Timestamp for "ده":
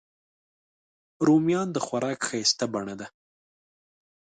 3.01-3.07